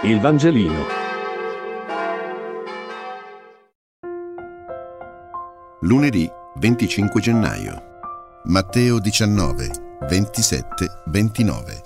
[0.00, 0.84] Il Vangelino.
[5.80, 7.82] Lunedì 25 gennaio.
[8.44, 11.82] Matteo 19, 27, 29.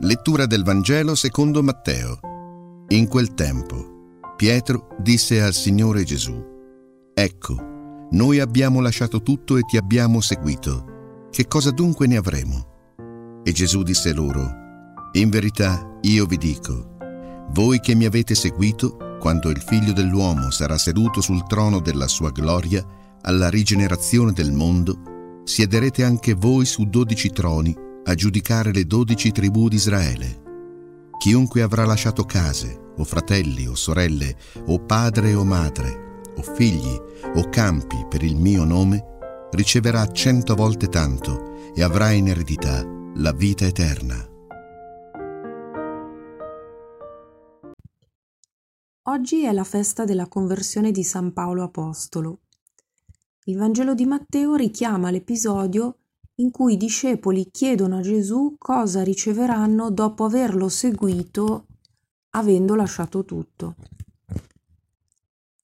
[0.00, 2.18] Lettura del Vangelo secondo Matteo.
[2.88, 6.44] In quel tempo, Pietro disse al Signore Gesù,
[7.14, 11.28] Ecco, noi abbiamo lasciato tutto e ti abbiamo seguito.
[11.30, 13.40] Che cosa dunque ne avremo?
[13.44, 14.52] E Gesù disse loro,
[15.12, 16.89] In verità io vi dico,
[17.52, 22.30] voi che mi avete seguito, quando il figlio dell'uomo sarà seduto sul trono della sua
[22.30, 22.84] gloria,
[23.22, 29.68] alla rigenerazione del mondo, siederete anche voi su dodici troni a giudicare le dodici tribù
[29.68, 30.42] di Israele.
[31.18, 34.36] Chiunque avrà lasciato case, o fratelli, o sorelle,
[34.66, 36.98] o padre o madre, o figli,
[37.34, 39.04] o campi per il mio nome,
[39.52, 42.86] riceverà cento volte tanto e avrà in eredità
[43.16, 44.29] la vita eterna.
[49.10, 52.42] Oggi è la festa della conversione di San Paolo Apostolo.
[53.46, 55.96] Il Vangelo di Matteo richiama l'episodio
[56.36, 61.66] in cui i discepoli chiedono a Gesù cosa riceveranno dopo averlo seguito
[62.36, 63.74] avendo lasciato tutto.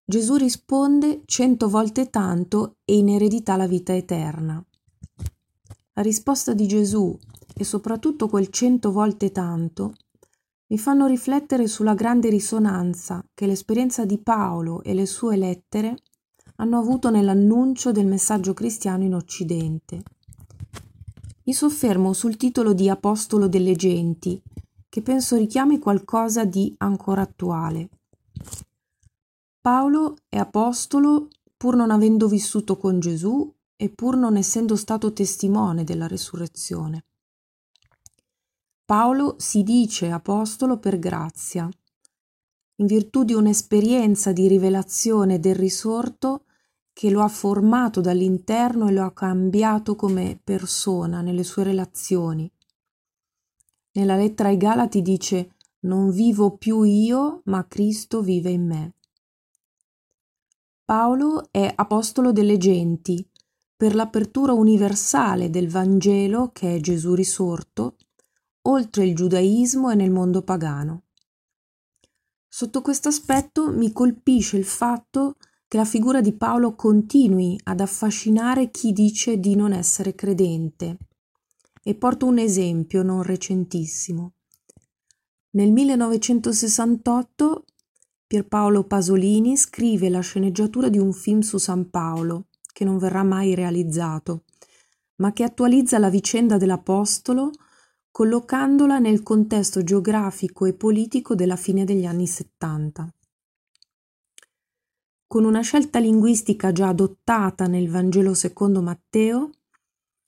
[0.05, 4.61] Gesù risponde cento volte tanto e in eredità la vita eterna.
[5.93, 7.17] La risposta di Gesù
[7.55, 9.95] e soprattutto quel cento volte tanto
[10.69, 15.97] mi fanno riflettere sulla grande risonanza che l'esperienza di Paolo e le sue lettere
[16.57, 20.03] hanno avuto nell'annuncio del messaggio cristiano in Occidente.
[21.45, 24.43] Mi soffermo sul titolo di Apostolo delle genti,
[24.89, 27.89] che penso richiami qualcosa di ancora attuale.
[29.61, 35.85] Paolo è apostolo pur non avendo vissuto con Gesù e pur non essendo stato testimone
[35.85, 37.05] della resurrezione.
[38.87, 41.69] Paolo si dice apostolo per grazia,
[42.77, 46.45] in virtù di un'esperienza di rivelazione del risorto
[46.93, 52.49] che lo ha formato dall'interno e lo ha cambiato come persona nelle sue relazioni.
[53.95, 58.95] Nella lettera ai Galati dice non vivo più io, ma Cristo vive in me.
[60.85, 63.29] Paolo è apostolo delle genti
[63.77, 67.97] per l'apertura universale del Vangelo che è Gesù risorto
[68.69, 71.03] oltre il giudaismo e nel mondo pagano.
[72.49, 75.37] Sotto questo aspetto mi colpisce il fatto
[75.69, 80.99] che la figura di Paolo continui ad affascinare chi dice di non essere credente.
[81.83, 84.33] E porto un esempio non recentissimo.
[85.51, 87.65] Nel 1968
[88.27, 93.55] Pierpaolo Pasolini scrive la sceneggiatura di un film su San Paolo, che non verrà mai
[93.55, 94.45] realizzato,
[95.17, 97.53] ma che attualizza la vicenda dell'Apostolo
[98.17, 103.15] collocandola nel contesto geografico e politico della fine degli anni Settanta.
[105.27, 109.51] Con una scelta linguistica già adottata nel Vangelo secondo Matteo,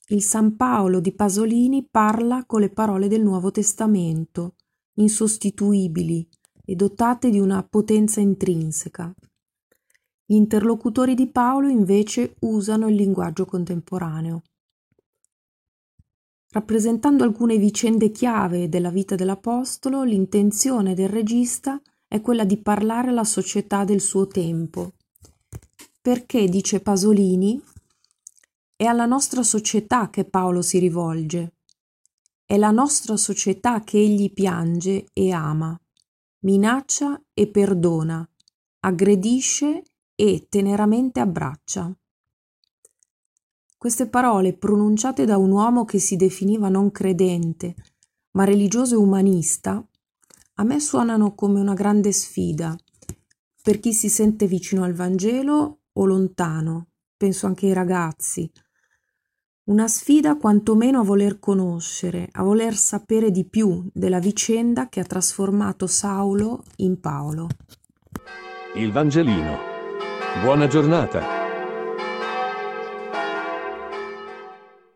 [0.09, 4.57] il San Paolo di Pasolini parla con le parole del Nuovo Testamento,
[4.97, 6.29] insostituibili
[6.67, 9.15] e dotate di una potenza intrinseca.
[10.27, 14.43] Gli interlocutori di Paolo invece usano il linguaggio contemporaneo.
[16.51, 23.25] Rappresentando alcune vicende chiave della vita dell'Apostolo, l'intenzione del regista è quella di parlare alla
[23.25, 24.95] società del suo tempo.
[26.01, 27.63] Perché, dice Pasolini,
[28.75, 31.53] è alla nostra società che Paolo si rivolge.
[32.47, 35.79] È la nostra società che egli piange e ama,
[36.45, 38.27] minaccia e perdona,
[38.81, 39.83] aggredisce
[40.15, 41.95] e teneramente abbraccia.
[43.79, 47.77] Queste parole, pronunciate da un uomo che si definiva non credente,
[48.33, 49.83] ma religioso e umanista,
[50.55, 52.77] a me suonano come una grande sfida
[53.69, 56.87] per chi si sente vicino al Vangelo o lontano,
[57.19, 58.51] penso anche ai ragazzi.
[59.65, 65.05] Una sfida quantomeno a voler conoscere, a voler sapere di più della vicenda che ha
[65.05, 67.47] trasformato Saulo in Paolo.
[68.75, 69.59] Il Vangelino.
[70.43, 71.38] Buona giornata.